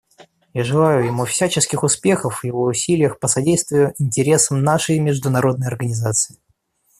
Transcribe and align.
Я 0.55 0.63
желаю 0.63 1.05
ему 1.05 1.25
всяческих 1.25 1.83
успехов 1.83 2.39
в 2.39 2.43
его 2.43 2.63
усилиях 2.63 3.19
по 3.19 3.27
содействию 3.27 3.93
интересам 3.99 4.63
нашей 4.63 4.97
международной 4.97 5.67
организации. 5.67 6.39